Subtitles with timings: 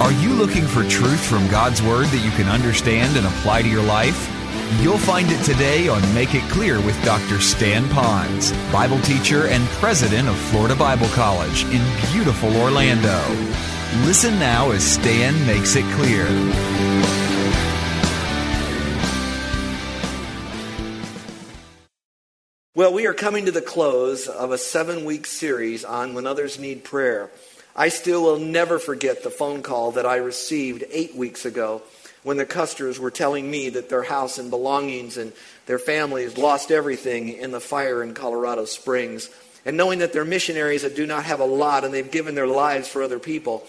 [0.00, 3.68] Are you looking for truth from God's Word that you can understand and apply to
[3.68, 4.30] your life?
[4.80, 7.40] You'll find it today on Make It Clear with Dr.
[7.40, 13.18] Stan Ponz, Bible teacher and president of Florida Bible College in beautiful Orlando.
[14.06, 16.26] Listen now as Stan makes it clear.
[22.76, 26.60] Well, we are coming to the close of a seven week series on When Others
[26.60, 27.30] Need Prayer.
[27.78, 31.82] I still will never forget the phone call that I received eight weeks ago
[32.24, 35.32] when the Custers were telling me that their house and belongings and
[35.66, 39.30] their families lost everything in the fire in Colorado Springs.
[39.64, 42.48] And knowing that they're missionaries that do not have a lot and they've given their
[42.48, 43.64] lives for other people,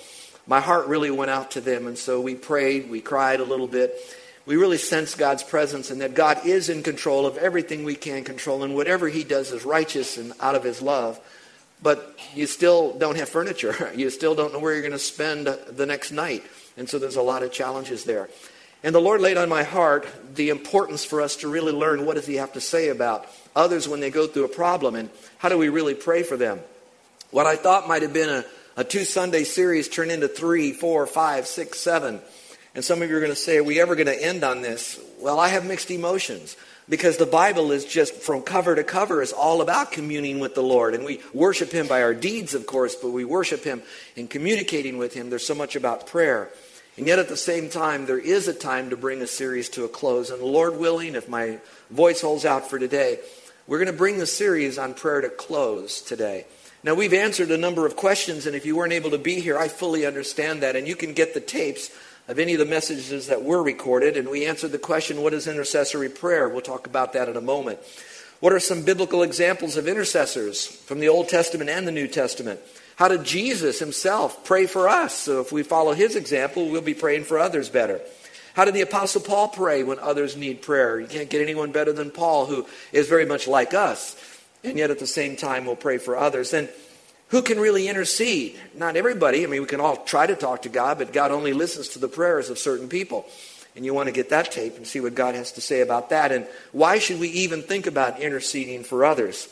[0.48, 1.86] my heart really went out to them.
[1.86, 3.96] And so we prayed, we cried a little bit
[4.50, 8.24] we really sense God's presence and that God is in control of everything we can
[8.24, 11.20] control, and whatever He does is righteous and out of His love.
[11.82, 13.92] But you still don't have furniture.
[13.96, 16.44] You still don't know where you're going to spend the next night.
[16.78, 18.30] And so there's a lot of challenges there.
[18.84, 22.16] And the Lord laid on my heart the importance for us to really learn what
[22.16, 25.50] does He have to say about others when they go through a problem and how
[25.50, 26.60] do we really pray for them.
[27.32, 28.46] What I thought might have been a,
[28.78, 32.22] a two Sunday series turned into three, four, five, six, seven.
[32.74, 34.62] And some of you are going to say, Are we ever going to end on
[34.62, 35.00] this?
[35.20, 36.56] Well, I have mixed emotions
[36.90, 40.64] because the Bible is just from cover to cover is all about communing with the
[40.64, 40.96] Lord.
[40.96, 43.84] And we worship Him by our deeds, of course, but we worship Him
[44.16, 45.30] in communicating with Him.
[45.30, 46.50] There's so much about prayer.
[46.98, 49.86] And yet at the same time, there is a time to bring a series to
[49.86, 50.32] a close.
[50.32, 51.60] And Lord willing, if my
[51.92, 53.20] voice holds out for today,
[53.68, 56.46] we're going to bring the series on prayer to close today.
[56.84, 59.58] Now, we've answered a number of questions, and if you weren't able to be here,
[59.58, 60.76] I fully understand that.
[60.76, 61.92] And you can get the tapes
[62.30, 65.48] of any of the messages that were recorded, and we answered the question what is
[65.48, 66.48] intercessory prayer?
[66.48, 67.80] We'll talk about that in a moment.
[68.40, 72.60] What are some biblical examples of intercessors from the Old Testament and the New Testament?
[72.98, 75.16] How did Jesus himself pray for us?
[75.16, 78.00] So if we follow his example, we'll be praying for others better.
[78.54, 81.00] How did the Apostle Paul pray when others need prayer?
[81.00, 84.16] You can't get anyone better than Paul, who is very much like us,
[84.64, 86.54] and yet at the same time will pray for others.
[86.54, 86.70] And
[87.30, 88.60] who can really intercede?
[88.76, 89.44] Not everybody.
[89.44, 92.00] I mean, we can all try to talk to God, but God only listens to
[92.00, 93.26] the prayers of certain people.
[93.76, 96.10] And you want to get that tape and see what God has to say about
[96.10, 96.32] that.
[96.32, 99.48] And why should we even think about interceding for others?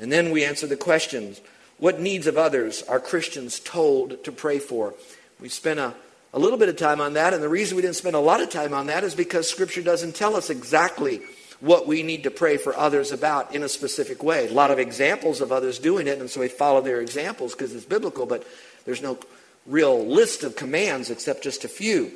[0.00, 1.40] And then we answer the questions
[1.78, 4.94] what needs of others are Christians told to pray for?
[5.40, 5.94] We spent a,
[6.32, 8.40] a little bit of time on that, and the reason we didn't spend a lot
[8.40, 11.22] of time on that is because Scripture doesn't tell us exactly
[11.62, 14.48] what we need to pray for others about in a specific way.
[14.48, 17.72] A lot of examples of others doing it, and so we follow their examples because
[17.72, 18.44] it's biblical, but
[18.84, 19.16] there's no
[19.64, 22.10] real list of commands except just a few.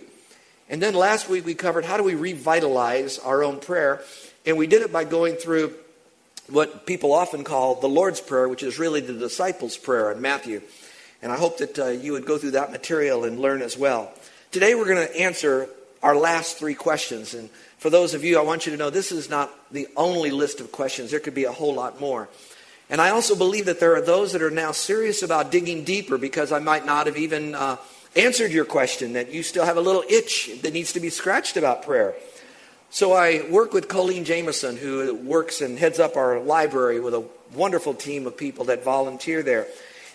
[0.69, 4.03] And then last week we covered how do we revitalize our own prayer,
[4.45, 5.75] and we did it by going through
[6.49, 10.61] what people often call the Lord's Prayer, which is really the disciples' prayer in Matthew.
[11.23, 14.13] And I hope that uh, you would go through that material and learn as well.
[14.51, 15.69] Today we're going to answer
[16.03, 17.35] our last three questions.
[17.35, 20.31] And for those of you, I want you to know this is not the only
[20.31, 21.11] list of questions.
[21.11, 22.29] There could be a whole lot more.
[22.89, 26.19] And I also believe that there are those that are now serious about digging deeper
[26.19, 27.77] because I might not have even uh,
[28.15, 31.57] answered your question, that you still have a little itch that needs to be scratched
[31.57, 32.15] about prayer.
[32.91, 37.25] So I work with Colleen Jameson, who works and heads up our library with a
[37.55, 39.67] wonderful team of people that volunteer there.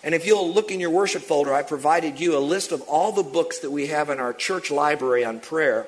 [0.03, 3.11] And if you'll look in your worship folder, I provided you a list of all
[3.11, 5.85] the books that we have in our church library on prayer.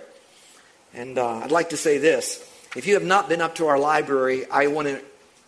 [0.93, 2.47] And uh, I'd like to say this.
[2.75, 5.01] If you have not been up to our library, I want to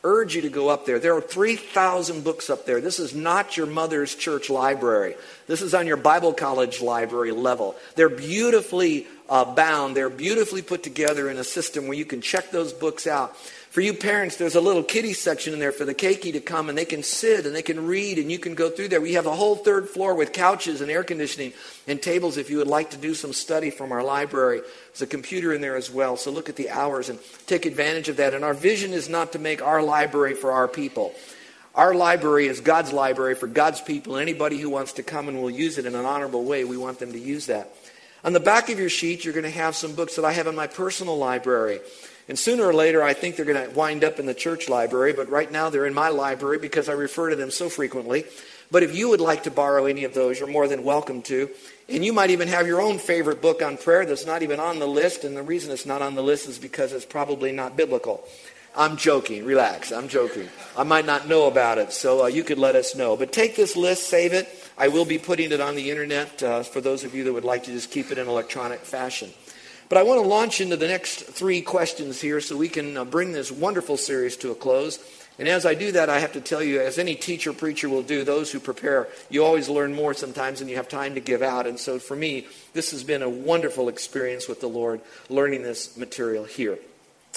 [0.04, 1.00] urge you to go up there.
[1.00, 2.80] There are 3,000 books up there.
[2.80, 5.16] This is not your mother's church library.
[5.48, 7.76] This is on your Bible college library level.
[7.96, 12.52] They're beautifully uh, bound, they're beautifully put together in a system where you can check
[12.52, 13.36] those books out.
[13.76, 16.70] For you parents, there's a little kiddie section in there for the keiki to come
[16.70, 19.02] and they can sit and they can read and you can go through there.
[19.02, 21.52] We have a whole third floor with couches and air conditioning
[21.86, 24.62] and tables if you would like to do some study from our library.
[24.94, 26.16] There's a computer in there as well.
[26.16, 28.34] So look at the hours and take advantage of that.
[28.34, 31.14] And our vision is not to make our library for our people.
[31.76, 34.16] Our library is God's library for God's people.
[34.16, 37.00] Anybody who wants to come and will use it in an honorable way, we want
[37.00, 37.76] them to use that.
[38.24, 40.48] On the back of your sheet, you're going to have some books that I have
[40.48, 41.82] in my personal library.
[42.28, 45.14] And sooner or later, I think they're going to wind up in the church library,
[45.14, 48.26] but right now they're in my library because I refer to them so frequently.
[48.72, 51.50] But if you would like to borrow any of those, you're more than welcome to.
[51.88, 54.80] And you might even have your own favorite book on prayer that's not even on
[54.80, 55.24] the list.
[55.24, 58.28] And the reason it's not on the list is because it's probably not biblical.
[58.76, 59.46] I'm joking.
[59.46, 59.92] Relax.
[59.92, 60.50] I'm joking.
[60.76, 63.16] I might not know about it, so uh, you could let us know.
[63.16, 64.50] But take this list, save it.
[64.78, 67.46] I will be putting it on the internet uh, for those of you that would
[67.46, 69.32] like to just keep it in electronic fashion.
[69.88, 73.06] But I want to launch into the next three questions here so we can uh,
[73.06, 75.00] bring this wonderful series to a close.
[75.38, 78.02] And as I do that, I have to tell you, as any teacher, preacher will
[78.02, 81.42] do, those who prepare, you always learn more sometimes than you have time to give
[81.42, 81.68] out.
[81.68, 85.98] And so for me, this has been a wonderful experience with the Lord, learning this
[85.98, 86.80] material here.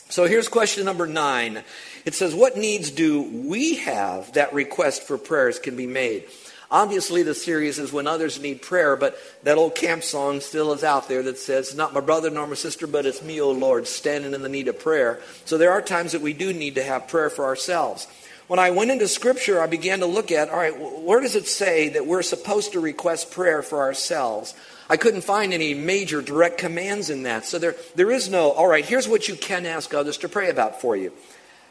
[0.09, 1.65] So here's question number nine.
[2.07, 6.25] It says, What needs do we have that request for prayers can be made?
[6.71, 10.85] Obviously, the series is when others need prayer, but that old camp song still is
[10.85, 13.87] out there that says, Not my brother nor my sister, but it's me, O Lord,
[13.87, 15.19] standing in the need of prayer.
[15.47, 18.07] So there are times that we do need to have prayer for ourselves.
[18.49, 21.47] When I went into Scripture, I began to look at, all right, where does it
[21.47, 24.55] say that we're supposed to request prayer for ourselves?
[24.91, 27.45] I couldn't find any major direct commands in that.
[27.45, 30.51] So there, there is no, all right, here's what you can ask others to pray
[30.51, 31.13] about for you.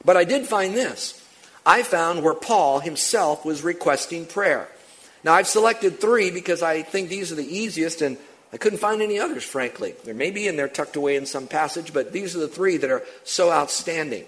[0.06, 1.24] But I did find this.
[1.66, 4.70] I found where Paul himself was requesting prayer.
[5.28, 8.16] Now, I've selected three because I think these are the easiest, and
[8.54, 9.94] I couldn't find any others, frankly.
[10.06, 12.78] There may be, and they're tucked away in some passage, but these are the three
[12.78, 14.24] that are so outstanding.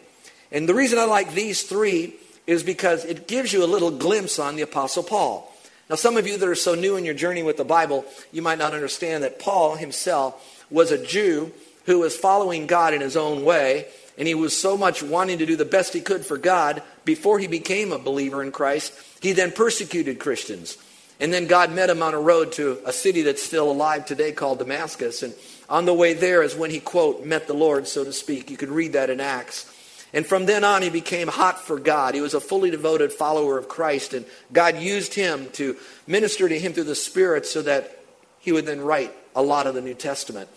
[0.51, 2.15] And the reason I like these three
[2.47, 5.49] is because it gives you a little glimpse on the Apostle Paul.
[5.89, 8.03] Now, some of you that are so new in your journey with the Bible,
[8.33, 11.53] you might not understand that Paul himself was a Jew
[11.85, 13.87] who was following God in his own way,
[14.17, 17.39] and he was so much wanting to do the best he could for God before
[17.39, 18.91] he became a believer in Christ.
[19.21, 20.77] He then persecuted Christians.
[21.19, 24.31] And then God met him on a road to a city that's still alive today
[24.31, 25.21] called Damascus.
[25.21, 25.33] And
[25.69, 28.49] on the way there is when he, quote, met the Lord, so to speak.
[28.49, 29.69] You could read that in Acts.
[30.13, 32.15] And from then on, he became hot for God.
[32.15, 34.13] He was a fully devoted follower of Christ.
[34.13, 35.75] And God used him to
[36.07, 37.99] minister to him through the Spirit so that
[38.39, 40.49] he would then write a lot of the New Testament.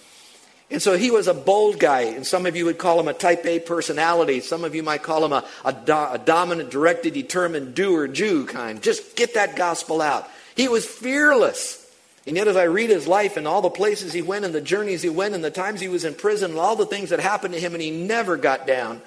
[0.70, 3.12] And so he was a bold guy, and some of you would call him a
[3.12, 4.40] type A personality.
[4.40, 8.46] Some of you might call him a, a, do, a dominant, directed, determined doer Jew
[8.46, 8.82] kind.
[8.82, 10.30] Just get that gospel out.
[10.56, 11.78] He was fearless.
[12.26, 14.60] And yet, as I read his life and all the places he went and the
[14.60, 17.18] journeys he went and the times he was in prison and all the things that
[17.18, 19.02] happened to him, and he never got down,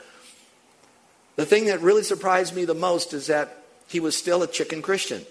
[1.38, 3.58] the thing that really surprised me the most is that
[3.88, 5.26] he was still a chicken Christian.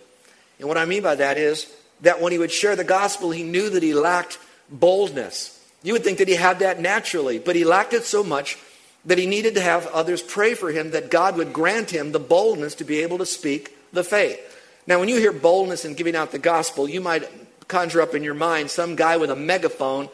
[0.58, 1.70] And what I mean by that is
[2.00, 4.38] that when he would share the gospel, he knew that he lacked
[4.70, 5.50] boldness.
[5.82, 8.58] You would think that he had that naturally, but he lacked it so much
[9.04, 12.18] that he needed to have others pray for him that God would grant him the
[12.18, 14.40] boldness to be able to speak the faith.
[14.86, 17.28] Now, when you hear boldness in giving out the gospel, you might
[17.68, 20.10] conjure up in your mind some guy with a megaphone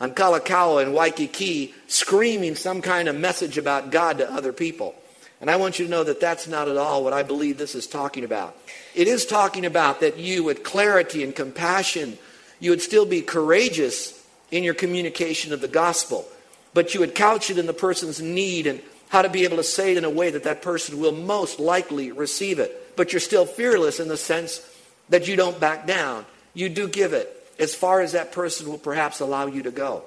[0.00, 4.94] on Kalakaua and Waikiki screaming some kind of message about God to other people.
[5.40, 7.74] And I want you to know that that's not at all what I believe this
[7.74, 8.56] is talking about.
[8.94, 12.16] It is talking about that you, with clarity and compassion,
[12.60, 16.26] you would still be courageous in your communication of the gospel,
[16.72, 18.80] but you would couch it in the person's need and
[19.10, 21.60] how to be able to say it in a way that that person will most
[21.60, 22.80] likely receive it.
[22.96, 24.60] But you're still fearless in the sense
[25.08, 26.24] that you don't back down.
[26.54, 30.04] You do give it as far as that person will perhaps allow you to go.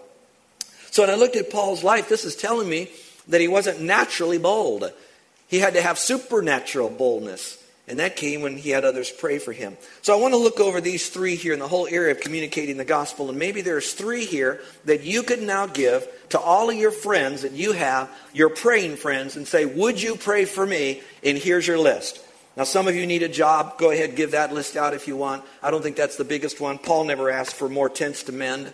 [0.92, 2.90] So when I looked at Paul's life, this is telling me
[3.28, 4.92] that he wasn't naturally bold.
[5.48, 7.64] He had to have supernatural boldness.
[7.90, 9.78] And that came when he had others pray for him.
[10.02, 12.76] So I want to look over these three here in the whole area of communicating
[12.76, 13.30] the gospel.
[13.30, 17.44] And maybe there's three here that you could now give to all of your friends
[17.44, 21.02] that you have, your praying friends, and say, Would you pray for me?
[21.24, 22.20] And here's your list.
[22.58, 23.78] Now, some of you need a job.
[23.78, 25.44] Go ahead, give that list out if you want.
[25.62, 26.80] I don't think that's the biggest one.
[26.80, 28.74] Paul never asked for more tents to mend,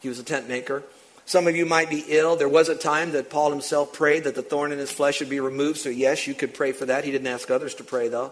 [0.00, 0.84] he was a tent maker.
[1.26, 2.36] Some of you might be ill.
[2.36, 5.30] There was a time that Paul himself prayed that the thorn in his flesh would
[5.30, 5.78] be removed.
[5.78, 7.04] So, yes, you could pray for that.
[7.04, 8.30] He didn't ask others to pray, though.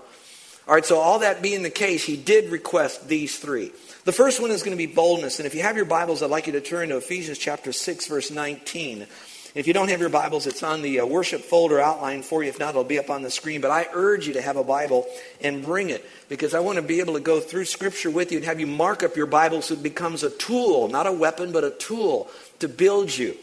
[0.68, 3.72] All right, so all that being the case, he did request these three.
[4.04, 5.40] The first one is going to be boldness.
[5.40, 8.06] And if you have your Bibles, I'd like you to turn to Ephesians chapter 6,
[8.06, 9.06] verse 19.
[9.54, 12.48] If you don't have your Bibles, it's on the uh, worship folder outline for you.
[12.48, 13.60] If not, it'll be up on the screen.
[13.60, 15.06] But I urge you to have a Bible
[15.42, 18.38] and bring it because I want to be able to go through Scripture with you
[18.38, 21.52] and have you mark up your Bible so it becomes a tool, not a weapon,
[21.52, 22.30] but a tool
[22.60, 23.36] to build you.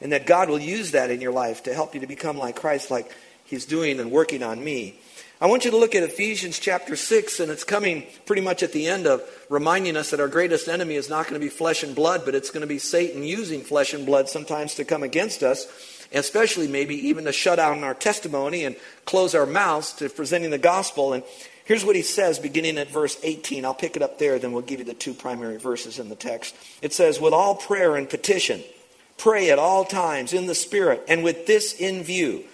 [0.00, 2.56] And that God will use that in your life to help you to become like
[2.56, 3.14] Christ, like
[3.44, 4.98] He's doing and working on me.
[5.42, 8.70] I want you to look at Ephesians chapter 6, and it's coming pretty much at
[8.70, 11.82] the end of reminding us that our greatest enemy is not going to be flesh
[11.82, 15.02] and blood, but it's going to be Satan using flesh and blood sometimes to come
[15.02, 15.66] against us,
[16.12, 20.58] especially maybe even to shut out our testimony and close our mouths to presenting the
[20.58, 21.12] gospel.
[21.12, 21.24] And
[21.64, 23.64] here's what he says beginning at verse 18.
[23.64, 26.14] I'll pick it up there, then we'll give you the two primary verses in the
[26.14, 26.54] text.
[26.82, 28.62] It says, With all prayer and petition,
[29.18, 32.44] pray at all times in the Spirit, and with this in view,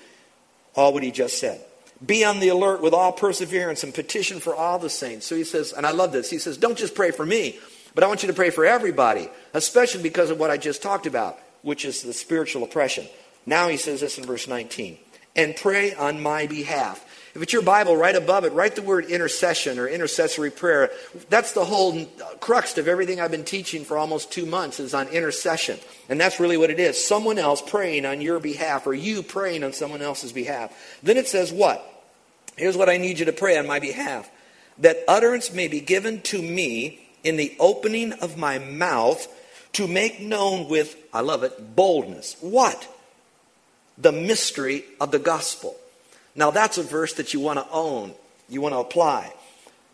[0.75, 1.61] all what he just said
[2.05, 5.27] Be on the alert with all perseverance and petition for all the saints.
[5.27, 7.59] So he says, and I love this, he says, don't just pray for me,
[7.95, 11.07] but I want you to pray for everybody, especially because of what I just talked
[11.07, 13.07] about, which is the spiritual oppression.
[13.47, 14.99] Now he says this in verse 19
[15.35, 17.05] and pray on my behalf.
[17.39, 20.91] If it's your Bible, right above it, write the word intercession or intercessory prayer.
[21.31, 22.05] That's the whole
[22.41, 25.79] crux of everything I've been teaching for almost two months is on intercession.
[26.09, 27.07] And that's really what it is.
[27.07, 30.77] Someone else praying on your behalf or you praying on someone else's behalf.
[31.05, 31.81] Then it says what?
[32.57, 34.29] Here's what I need you to pray on my behalf.
[34.79, 39.29] That utterance may be given to me in the opening of my mouth
[39.75, 42.37] to make known with, I love it, boldness.
[42.41, 42.93] What?
[43.97, 45.77] The mystery of the gospel.
[46.35, 48.15] Now, that's a verse that you want to own,
[48.49, 49.33] you want to apply.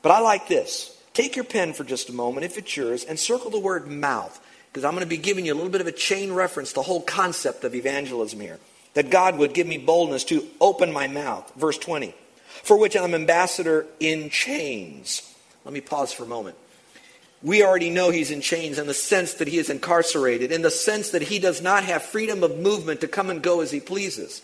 [0.03, 0.91] But I like this.
[1.15, 4.39] Take your pen for just a moment, if it's yours, and circle the word mouth,
[4.71, 6.83] because I'm going to be giving you a little bit of a chain reference, the
[6.83, 8.59] whole concept of evangelism here.
[8.95, 11.51] That God would give me boldness to open my mouth.
[11.57, 12.15] Verse 20.
[12.63, 15.35] For which I'm ambassador in chains.
[15.65, 16.57] Let me pause for a moment.
[17.43, 20.71] We already know he's in chains in the sense that he is incarcerated, in the
[20.71, 23.81] sense that he does not have freedom of movement to come and go as he
[23.81, 24.43] pleases.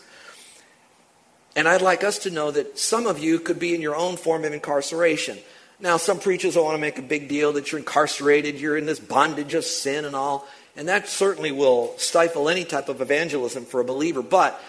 [1.56, 4.16] And I'd like us to know that some of you could be in your own
[4.16, 5.38] form of incarceration.
[5.80, 8.86] Now, some preachers will want to make a big deal that you're incarcerated, you're in
[8.86, 13.64] this bondage of sin and all, and that certainly will stifle any type of evangelism
[13.64, 14.22] for a believer.
[14.22, 14.60] But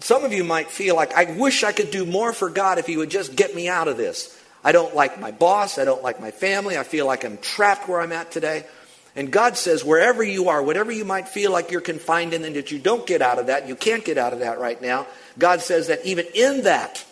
[0.00, 2.86] some of you might feel like, I wish I could do more for God if
[2.86, 4.38] He would just get me out of this.
[4.64, 7.88] I don't like my boss, I don't like my family, I feel like I'm trapped
[7.88, 8.64] where I'm at today.
[9.14, 12.56] And God says, wherever you are, whatever you might feel like you're confined in and
[12.56, 15.06] that you don't get out of that, you can't get out of that right now,
[15.38, 17.04] God says that even in that,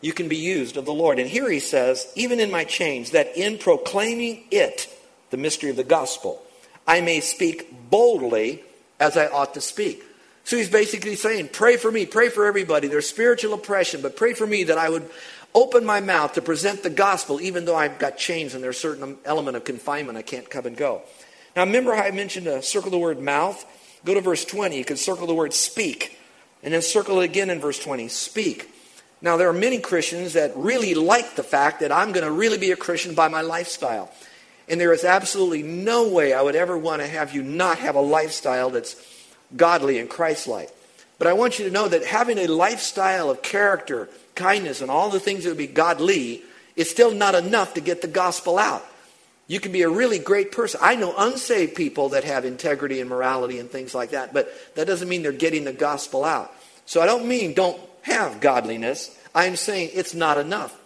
[0.00, 1.18] you can be used of the Lord.
[1.18, 4.88] And here he says, even in my chains, that in proclaiming it,
[5.30, 6.42] the mystery of the gospel,
[6.86, 8.62] I may speak boldly
[9.00, 10.02] as I ought to speak.
[10.44, 12.86] So he's basically saying, pray for me, pray for everybody.
[12.86, 15.10] There's spiritual oppression, but pray for me that I would
[15.54, 18.80] open my mouth to present the gospel, even though I've got chains and there's a
[18.80, 20.18] certain element of confinement.
[20.18, 21.02] I can't come and go.
[21.56, 23.64] Now, remember how I mentioned to circle the word mouth?
[24.04, 24.76] Go to verse 20.
[24.76, 26.16] You can circle the word speak.
[26.66, 28.68] And then circle it again in verse 20 speak.
[29.22, 32.58] Now, there are many Christians that really like the fact that I'm going to really
[32.58, 34.12] be a Christian by my lifestyle.
[34.68, 37.94] And there is absolutely no way I would ever want to have you not have
[37.94, 38.96] a lifestyle that's
[39.56, 40.70] godly and Christ like.
[41.20, 45.08] But I want you to know that having a lifestyle of character, kindness, and all
[45.08, 46.42] the things that would be godly
[46.74, 48.84] is still not enough to get the gospel out.
[49.46, 50.80] You can be a really great person.
[50.82, 54.88] I know unsaved people that have integrity and morality and things like that, but that
[54.88, 56.52] doesn't mean they're getting the gospel out.
[56.86, 59.16] So I don't mean don't have godliness.
[59.34, 60.76] I'm saying it's not enough.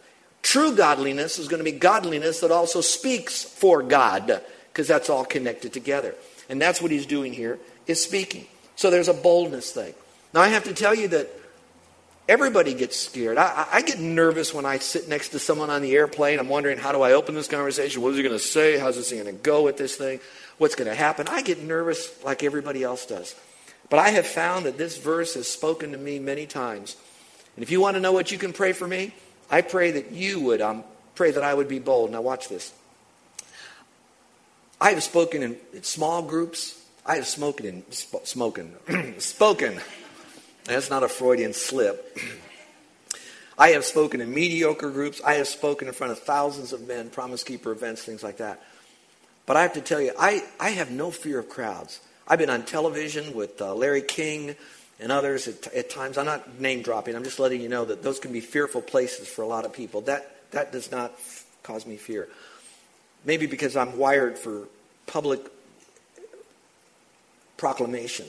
[0.43, 4.43] True godliness is going to be godliness that also speaks for God,
[4.73, 6.15] because that's all connected together.
[6.49, 8.47] And that's what he's doing here, is speaking.
[8.75, 9.95] So there's a boldness thing.
[10.33, 11.29] Now I have to tell you that
[12.31, 13.39] Everybody gets scared.
[13.39, 16.39] I, I, get nervous when I sit next to someone on the airplane.
[16.39, 18.03] I'm wondering, how do I open this conversation?
[18.03, 18.79] What is he going to say?
[18.79, 20.21] How's this going to go with this thing?
[20.57, 21.27] What's going to happen?
[21.27, 23.35] I get nervous like everybody else does.
[23.91, 26.97] But I have found that this verse has spoken to me many times.
[27.57, 29.13] And if you want to know what you can pray for me,
[29.51, 32.13] I pray that you would um, pray that I would be bold.
[32.13, 32.73] Now, watch this.
[34.81, 36.81] I have spoken in small groups.
[37.05, 38.77] I have spoken in sp- smoking,
[39.19, 39.81] spoken
[40.65, 42.17] that's not a Freudian slip.
[43.59, 45.21] I have spoken in mediocre groups.
[45.25, 48.63] I have spoken in front of thousands of men, Promise Keeper events, things like that.
[49.47, 52.01] But I have to tell you, I, I have no fear of crowds.
[52.31, 54.55] I've been on television with uh, Larry King
[55.01, 56.17] and others at, at, times.
[56.17, 57.17] I'm not name dropping.
[57.17, 59.73] I'm just letting you know that those can be fearful places for a lot of
[59.73, 60.03] people.
[60.03, 62.29] That, that does not f- cause me fear.
[63.25, 64.69] Maybe because I'm wired for
[65.09, 65.41] public
[67.57, 68.27] proclamation.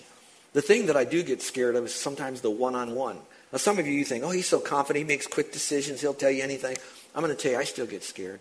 [0.53, 3.20] The thing that I do get scared of is sometimes the one on one.
[3.51, 6.15] Now, some of you, you think, oh, he's so confident, he makes quick decisions, he'll
[6.15, 6.75] tell you anything.
[7.13, 8.39] I'm going to tell you, I still get scared.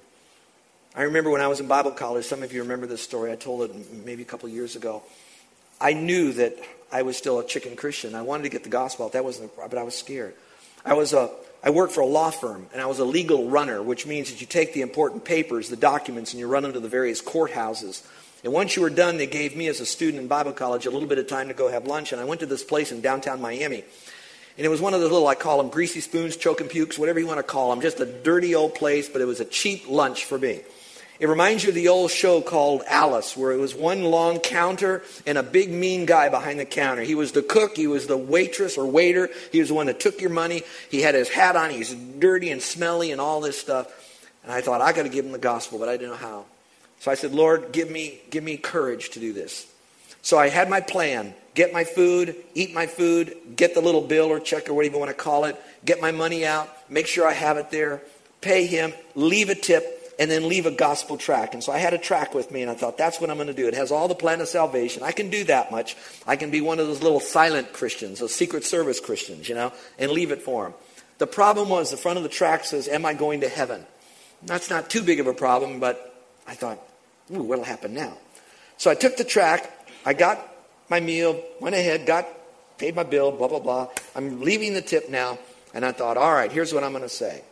[0.94, 3.30] I remember when I was in Bible college, some of you remember this story.
[3.30, 5.02] I told it maybe a couple years ago.
[5.80, 6.56] I knew that
[6.92, 8.14] I was still a chicken Christian.
[8.14, 9.12] I wanted to get the gospel out.
[9.12, 10.34] That wasn't, but I was scared.
[10.84, 11.30] I was a,
[11.62, 14.40] I worked for a law firm, and I was a legal runner, which means that
[14.40, 18.02] you take the important papers, the documents, and you run them to the various courthouses
[18.42, 20.90] and once you were done, they gave me, as a student in Bible college, a
[20.90, 22.12] little bit of time to go have lunch.
[22.12, 23.84] And I went to this place in downtown Miami.
[24.56, 27.20] And it was one of those little, I call them greasy spoons, choking pukes, whatever
[27.20, 27.82] you want to call them.
[27.82, 30.60] Just a dirty old place, but it was a cheap lunch for me.
[31.20, 35.02] It reminds you of the old show called Alice, where it was one long counter
[35.26, 37.02] and a big mean guy behind the counter.
[37.02, 40.00] He was the cook, he was the waitress or waiter, he was the one that
[40.00, 40.62] took your money.
[40.90, 43.86] He had his hat on, he's dirty and smelly and all this stuff.
[44.44, 46.46] And I thought, I got to give him the gospel, but I didn't know how.
[47.00, 49.70] So I said, Lord, give me, give me courage to do this.
[50.22, 54.26] So I had my plan get my food, eat my food, get the little bill
[54.26, 57.26] or check or whatever you want to call it, get my money out, make sure
[57.26, 58.00] I have it there,
[58.40, 61.54] pay him, leave a tip, and then leave a gospel track.
[61.54, 63.46] And so I had a track with me, and I thought, that's what I'm going
[63.46, 63.66] to do.
[63.66, 65.02] It has all the plan of salvation.
[65.02, 65.96] I can do that much.
[66.26, 69.72] I can be one of those little silent Christians, those Secret Service Christians, you know,
[69.98, 70.74] and leave it for him.
[71.16, 73.86] The problem was the front of the track says, Am I going to heaven?
[74.42, 76.14] That's not too big of a problem, but
[76.46, 76.78] I thought,
[77.34, 78.12] Ooh, what'll happen now?
[78.76, 80.46] So I took the track, I got
[80.90, 82.28] my meal, went ahead, got
[82.76, 83.88] paid my bill, blah, blah, blah.
[84.14, 85.38] I'm leaving the tip now,
[85.72, 87.42] and I thought, all right, here's what I'm going to say.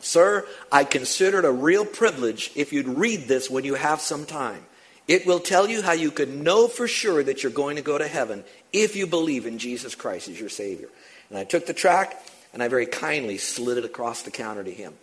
[0.00, 4.26] Sir, I consider it a real privilege if you'd read this when you have some
[4.26, 4.64] time.
[5.06, 7.98] It will tell you how you can know for sure that you're going to go
[7.98, 10.88] to heaven if you believe in Jesus Christ as your Savior.
[11.28, 14.70] And I took the track and I very kindly slid it across the counter to
[14.70, 14.94] him.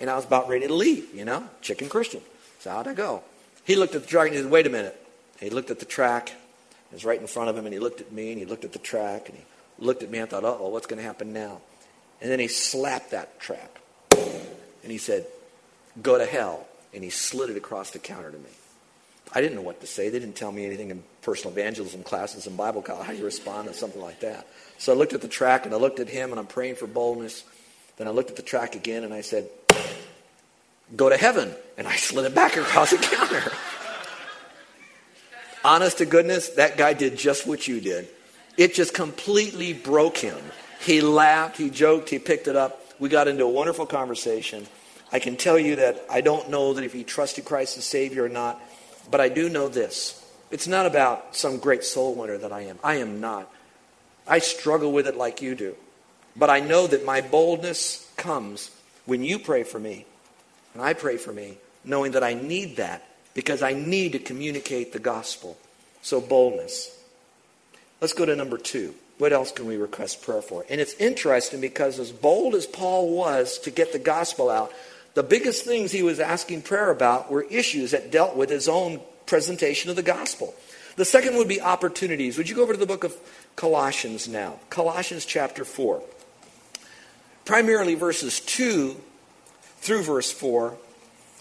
[0.00, 2.20] And I was about ready to leave, you know, chicken Christian.
[2.60, 3.22] So how'd I go?
[3.64, 4.96] He looked at the track and he said, wait a minute.
[5.40, 6.30] he looked at the track.
[6.30, 8.64] It was right in front of him and he looked at me and he looked
[8.64, 9.44] at the track and he
[9.78, 11.60] looked at me and thought, uh oh, what's going to happen now?
[12.20, 13.77] And then he slapped that track
[14.88, 15.26] and he said,
[16.00, 16.66] Go to hell.
[16.94, 18.48] And he slid it across the counter to me.
[19.34, 20.08] I didn't know what to say.
[20.08, 23.68] They didn't tell me anything in personal evangelism classes and Bible college, how you respond
[23.68, 24.46] to something like that.
[24.78, 26.86] So I looked at the track and I looked at him and I'm praying for
[26.86, 27.44] boldness.
[27.98, 29.50] Then I looked at the track again and I said,
[30.96, 31.52] Go to heaven.
[31.76, 33.52] And I slid it back across the counter.
[35.64, 38.08] Honest to goodness, that guy did just what you did.
[38.56, 40.38] It just completely broke him.
[40.80, 42.82] He laughed, he joked, he picked it up.
[42.98, 44.66] We got into a wonderful conversation.
[45.12, 48.24] I can tell you that I don't know that if he trusted Christ as Savior
[48.24, 48.60] or not,
[49.10, 50.24] but I do know this.
[50.50, 52.78] It's not about some great soul winner that I am.
[52.82, 53.50] I am not.
[54.26, 55.74] I struggle with it like you do.
[56.36, 58.70] But I know that my boldness comes
[59.06, 60.04] when you pray for me
[60.74, 63.02] and I pray for me, knowing that I need that
[63.34, 65.56] because I need to communicate the gospel.
[66.02, 66.96] So, boldness.
[68.00, 68.94] Let's go to number two.
[69.18, 70.64] What else can we request prayer for?
[70.70, 74.72] And it's interesting because as bold as Paul was to get the gospel out,
[75.18, 79.00] the biggest things he was asking prayer about were issues that dealt with his own
[79.26, 80.54] presentation of the gospel.
[80.94, 82.38] The second would be opportunities.
[82.38, 83.16] Would you go over to the book of
[83.56, 84.60] Colossians now?
[84.70, 86.00] Colossians chapter 4.
[87.44, 88.94] Primarily verses 2
[89.78, 90.78] through verse 4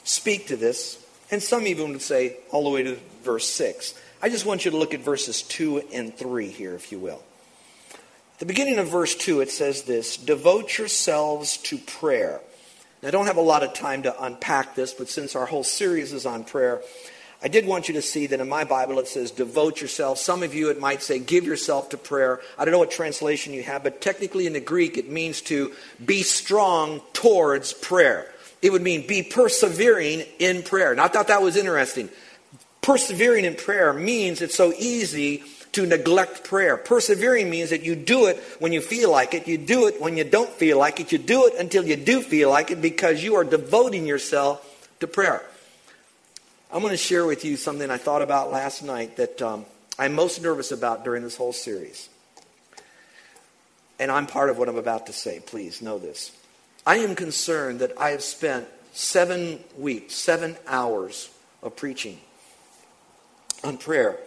[0.04, 3.94] speak to this, and some even would say all the way to verse 6.
[4.24, 7.22] I just want you to look at verses 2 and 3 here, if you will
[8.40, 12.42] the beginning of verse 2, it says this Devote yourselves to prayer.
[13.02, 15.64] Now, I don't have a lot of time to unpack this, but since our whole
[15.64, 16.82] series is on prayer,
[17.44, 20.18] I did want you to see that in my Bible it says devote yourself.
[20.18, 22.42] Some of you it might say give yourself to prayer.
[22.58, 25.72] I don't know what translation you have, but technically in the Greek it means to
[26.04, 28.28] be strong towards prayer.
[28.64, 30.92] It would mean be persevering in prayer.
[30.92, 32.10] And I thought that was interesting.
[32.82, 35.44] Persevering in prayer means it's so easy
[35.78, 36.76] to neglect prayer.
[36.76, 39.48] Persevering means that you do it when you feel like it.
[39.48, 41.12] You do it when you don't feel like it.
[41.12, 45.06] You do it until you do feel like it because you are devoting yourself to
[45.06, 45.44] prayer.
[46.72, 49.66] I'm going to share with you something I thought about last night that um,
[50.00, 52.10] I'm most nervous about during this whole series.
[54.00, 55.40] And I'm part of what I'm about to say.
[55.46, 56.32] Please know this.
[56.88, 61.30] I am concerned that I have spent seven weeks, seven hours
[61.62, 62.18] of preaching
[63.64, 64.18] on prayer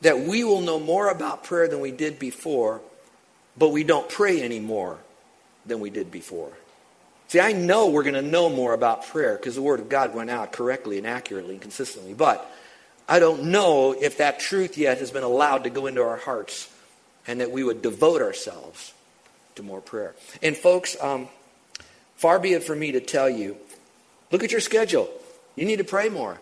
[0.00, 2.80] that we will know more about prayer than we did before,
[3.56, 4.98] but we don't pray any more
[5.66, 6.52] than we did before.
[7.28, 10.14] See, I know we're going to know more about prayer because the Word of God
[10.14, 12.50] went out correctly and accurately and consistently, but
[13.08, 16.72] I don't know if that truth yet has been allowed to go into our hearts
[17.26, 18.94] and that we would devote ourselves
[19.56, 20.14] to more prayer.
[20.42, 21.28] And, folks, um,
[22.16, 23.56] far be it for me to tell you
[24.30, 25.08] look at your schedule.
[25.56, 26.40] You need to pray more.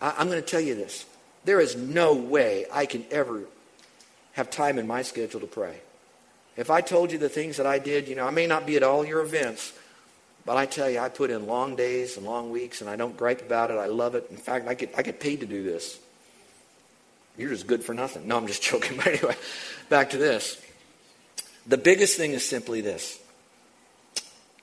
[0.00, 1.06] I- I'm going to tell you this.
[1.48, 3.44] There is no way I can ever
[4.32, 5.78] have time in my schedule to pray.
[6.58, 8.76] If I told you the things that I did, you know, I may not be
[8.76, 9.72] at all your events,
[10.44, 13.16] but I tell you, I put in long days and long weeks, and I don't
[13.16, 13.78] gripe about it.
[13.78, 14.26] I love it.
[14.30, 15.98] In fact, I get, I get paid to do this.
[17.38, 18.28] You're just good for nothing.
[18.28, 18.98] No, I'm just joking.
[18.98, 19.36] But anyway,
[19.88, 20.60] back to this.
[21.66, 23.18] The biggest thing is simply this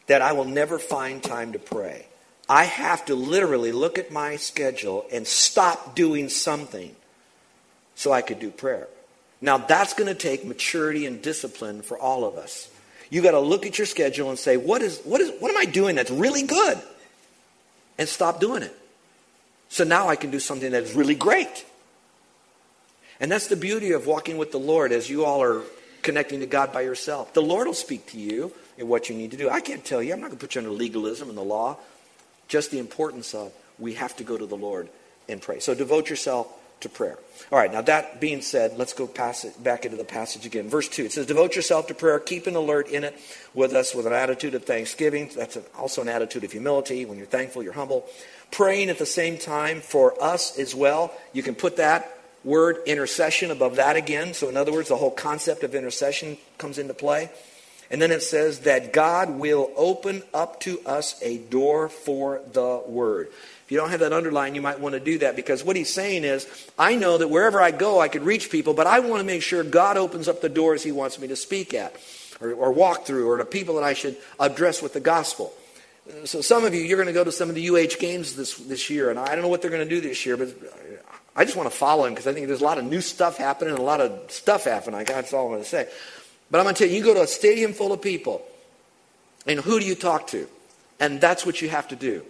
[0.05, 2.05] that I will never find time to pray.
[2.47, 6.95] I have to literally look at my schedule and stop doing something
[7.95, 8.87] so I could do prayer.
[9.41, 12.69] Now, that's going to take maturity and discipline for all of us.
[13.09, 15.57] You got to look at your schedule and say, what, is, what, is, what am
[15.57, 16.77] I doing that's really good?
[17.97, 18.75] And stop doing it.
[19.69, 21.65] So now I can do something that is really great.
[23.19, 25.63] And that's the beauty of walking with the Lord as you all are
[26.01, 27.33] connecting to God by yourself.
[27.33, 29.49] The Lord will speak to you in what you need to do.
[29.49, 31.77] I can't tell you, I'm not going to put you under legalism and the law
[32.47, 34.89] just the importance of we have to go to the Lord
[35.27, 35.59] and pray.
[35.59, 36.47] So devote yourself
[36.81, 37.17] to prayer.
[37.51, 40.69] All right, now that being said, let's go it back into the passage again.
[40.69, 43.15] Verse 2 it says, Devote yourself to prayer, keep an alert in it
[43.53, 45.29] with us with an attitude of thanksgiving.
[45.35, 47.05] That's also an attitude of humility.
[47.05, 48.05] When you're thankful, you're humble.
[48.51, 51.13] Praying at the same time for us as well.
[51.33, 52.11] You can put that
[52.43, 54.33] word intercession above that again.
[54.33, 57.29] So, in other words, the whole concept of intercession comes into play.
[57.89, 62.81] And then it says that God will open up to us a door for the
[62.85, 63.27] word.
[63.65, 65.91] If you don't have that underlined, you might want to do that because what he's
[65.91, 69.21] saying is, I know that wherever I go, I could reach people, but I want
[69.21, 71.95] to make sure God opens up the doors he wants me to speak at
[72.39, 75.51] or, or walk through or to people that I should address with the gospel.
[76.25, 78.55] So some of you, you're going to go to some of the UH games this,
[78.55, 80.49] this year, and I don't know what they're going to do this year, but
[81.35, 83.37] I just want to follow him because I think there's a lot of new stuff
[83.37, 85.03] happening and a lot of stuff happening.
[85.03, 85.89] That's all I'm going to say.
[86.55, 88.41] But I'm going to tell you, you go to a stadium full of people,
[89.45, 90.47] and who do you talk to?
[91.01, 92.23] And that's what you have to do.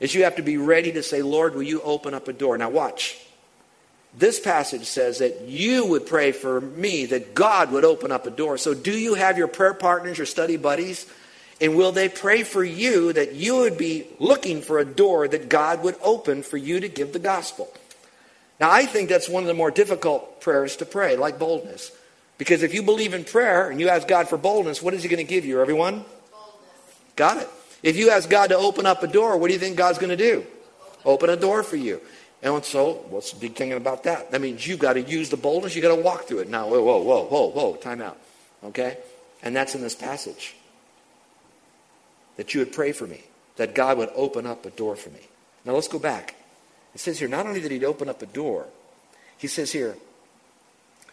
[0.00, 2.58] Is you have to be ready to say, Lord, will you open up a door?
[2.58, 3.24] Now watch.
[4.12, 8.30] This passage says that you would pray for me that God would open up a
[8.30, 8.58] door.
[8.58, 11.06] So do you have your prayer partners, your study buddies?
[11.60, 15.48] And will they pray for you that you would be looking for a door that
[15.48, 17.72] God would open for you to give the gospel?
[18.58, 21.92] Now, I think that's one of the more difficult prayers to pray, like boldness.
[22.40, 25.10] Because if you believe in prayer and you ask God for boldness, what is He
[25.10, 26.06] going to give you, everyone?
[26.32, 27.14] Boldness.
[27.14, 27.48] Got it.
[27.82, 30.08] If you ask God to open up a door, what do you think God's going
[30.08, 30.46] to do?
[31.04, 32.00] Open a door for you.
[32.42, 34.30] And so, what's the big thing about that?
[34.30, 35.76] That means you've got to use the boldness.
[35.76, 36.48] You've got to walk through it.
[36.48, 38.16] Now, whoa, whoa, whoa, whoa, whoa, time out.
[38.64, 38.96] Okay?
[39.42, 40.56] And that's in this passage.
[42.38, 43.22] That you would pray for me.
[43.56, 45.20] That God would open up a door for me.
[45.66, 46.36] Now, let's go back.
[46.94, 48.64] It says here, not only did he open up a door,
[49.36, 49.94] he says here,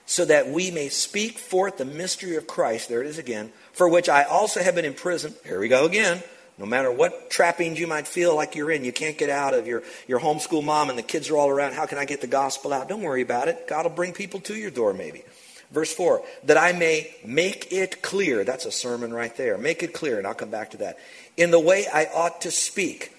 [0.08, 3.88] so that we may speak forth the mystery of Christ, there it is again, for
[3.89, 5.36] which I also have been imprisoned.
[5.46, 6.24] Here we go again.
[6.58, 9.67] No matter what trappings you might feel like you're in, you can't get out of
[9.67, 11.74] your, your homeschool mom and the kids are all around.
[11.74, 12.88] How can I get the gospel out?
[12.88, 13.67] Don't worry about it.
[13.67, 15.24] God will bring people to your door, maybe.
[15.72, 18.46] Verse 4 that I may make it clear.
[18.46, 19.58] That's a sermon right there.
[19.58, 20.98] Make it clear, and I'll come back to that.
[21.36, 23.12] In the way I ought to speak.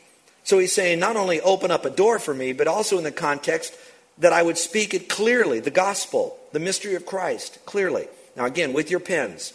[0.43, 3.13] So he's saying, not only open up a door for me, but also in the
[3.13, 3.75] context
[4.19, 8.09] that I would speak it clearly, the gospel, the mystery of Christ, clearly.
[8.37, 9.53] Now, again, with your pens,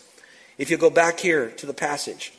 [0.58, 2.34] if you go back here to the passage,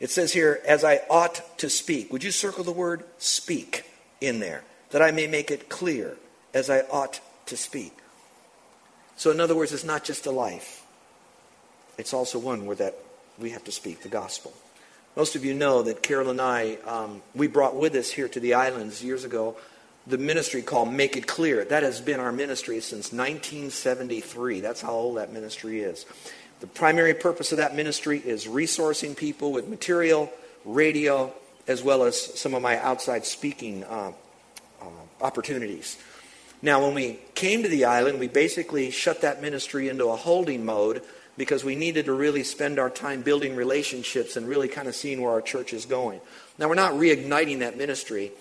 [0.00, 2.12] it says here, as I ought to speak.
[2.12, 3.84] Would you circle the word speak
[4.20, 6.16] in there, that I may make it clear,
[6.54, 7.92] as I ought to speak?
[9.16, 10.84] So, in other words, it's not just a life,
[11.98, 12.94] it's also one where that
[13.38, 14.52] we have to speak the gospel.
[15.16, 18.38] Most of you know that Carol and I, um, we brought with us here to
[18.38, 19.56] the islands years ago
[20.08, 21.64] the ministry called Make It Clear.
[21.64, 24.60] That has been our ministry since 1973.
[24.60, 26.06] That's how old that ministry is.
[26.60, 30.32] The primary purpose of that ministry is resourcing people with material,
[30.64, 31.32] radio,
[31.66, 34.12] as well as some of my outside speaking uh,
[34.80, 34.84] uh,
[35.20, 35.98] opportunities.
[36.62, 40.64] Now, when we came to the island, we basically shut that ministry into a holding
[40.64, 41.02] mode
[41.36, 45.20] because we needed to really spend our time building relationships and really kind of seeing
[45.20, 46.20] where our church is going.
[46.58, 48.32] Now, we're not reigniting that ministry.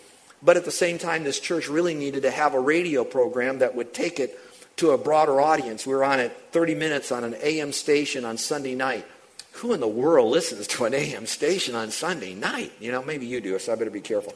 [0.42, 3.76] But at the same time, this church really needed to have a radio program that
[3.76, 4.40] would take it
[4.78, 5.86] to a broader audience.
[5.86, 9.06] We were on it 30 minutes on an AM station on Sunday night.
[9.54, 12.72] Who in the world listens to an AM station on Sunday night?
[12.80, 14.36] You know, maybe you do, so I better be careful.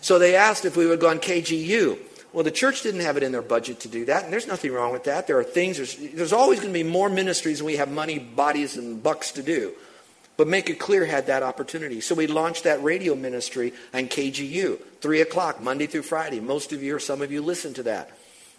[0.00, 1.98] So they asked if we would go on KGU.
[2.32, 4.72] Well, the church didn't have it in their budget to do that, and there's nothing
[4.72, 5.26] wrong with that.
[5.26, 8.18] There are things, there's, there's always going to be more ministries than we have money,
[8.18, 9.74] bodies, and bucks to do.
[10.36, 12.00] But Make It Clear had that opportunity.
[12.00, 16.40] So we launched that radio ministry on KGU, 3 o'clock, Monday through Friday.
[16.40, 18.10] Most of you or some of you listen to that.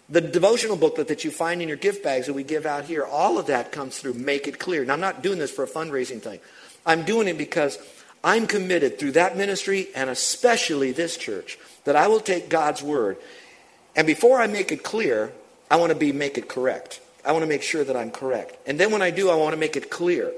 [0.08, 3.04] The devotional booklet that you find in your gift bags that we give out here,
[3.04, 4.84] all of that comes through Make It Clear.
[4.84, 6.40] Now, I'm not doing this for a fundraising thing.
[6.86, 7.78] I'm doing it because
[8.22, 13.16] I'm committed through that ministry and especially this church that I will take God's word.
[13.96, 15.32] And before I make it clear,
[15.70, 17.00] I want to be make it correct.
[17.24, 18.56] I want to make sure that I'm correct.
[18.66, 20.32] And then when I do, I want to make it clear.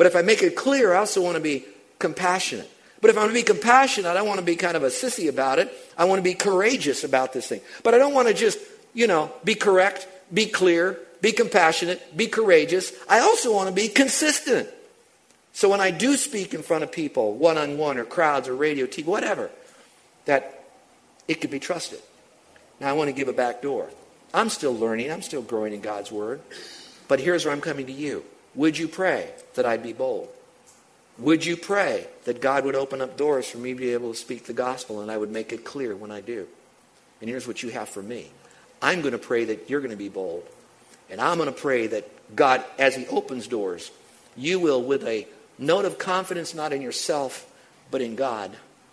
[0.00, 1.66] But if I make it clear, I also want to be
[1.98, 2.70] compassionate.
[3.02, 4.86] But if I want to be compassionate, I don't want to be kind of a
[4.86, 5.70] sissy about it.
[5.94, 7.60] I want to be courageous about this thing.
[7.82, 8.58] But I don't want to just,
[8.94, 12.94] you know, be correct, be clear, be compassionate, be courageous.
[13.10, 14.70] I also want to be consistent.
[15.52, 18.56] So when I do speak in front of people, one on one, or crowds, or
[18.56, 19.50] radio, TV, whatever,
[20.24, 20.64] that
[21.28, 22.00] it could be trusted.
[22.80, 23.90] Now I want to give a back door.
[24.32, 26.40] I'm still learning, I'm still growing in God's Word.
[27.06, 28.24] But here's where I'm coming to you.
[28.54, 30.28] Would you pray that I'd be bold?
[31.18, 34.18] Would you pray that God would open up doors for me to be able to
[34.18, 36.46] speak the gospel and I would make it clear when I do?
[37.20, 38.30] And here's what you have for me
[38.80, 40.44] I'm going to pray that you're going to be bold.
[41.10, 43.90] And I'm going to pray that God, as He opens doors,
[44.36, 45.26] you will, with a
[45.58, 47.46] note of confidence not in yourself,
[47.90, 48.52] but in God,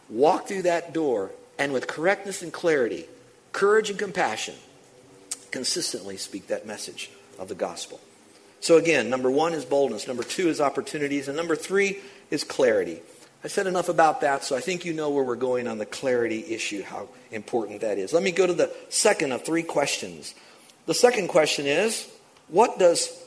[0.10, 3.06] walk through that door and with correctness and clarity,
[3.52, 4.56] courage and compassion,
[5.52, 8.00] consistently speak that message of the gospel.
[8.60, 12.00] So, again, number one is boldness, number two is opportunities, and number three
[12.32, 13.02] is clarity.
[13.44, 15.86] I said enough about that, so I think you know where we're going on the
[15.86, 18.12] clarity issue, how important that is.
[18.12, 20.34] Let me go to the second of three questions.
[20.88, 22.10] The second question is
[22.48, 23.24] what, does,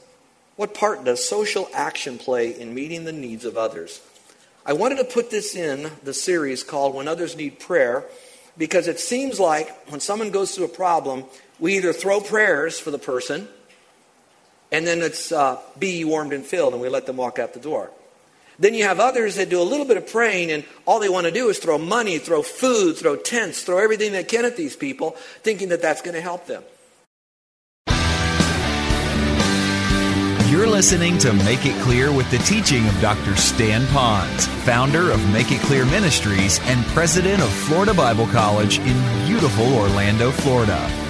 [0.56, 4.00] what part does social action play in meeting the needs of others?
[4.66, 8.04] I wanted to put this in the series called When Others Need Prayer
[8.58, 11.24] because it seems like when someone goes through a problem,
[11.58, 13.48] we either throw prayers for the person
[14.72, 17.60] and then it's uh, be warmed and filled and we let them walk out the
[17.60, 17.90] door.
[18.58, 21.26] Then you have others that do a little bit of praying and all they want
[21.26, 24.76] to do is throw money, throw food, throw tents, throw everything they can at these
[24.76, 26.62] people, thinking that that's going to help them.
[30.50, 33.34] You're listening to Make It Clear with the teaching of Dr.
[33.36, 39.26] Stan Ponz, founder of Make It Clear Ministries and president of Florida Bible College in
[39.26, 41.09] beautiful Orlando, Florida.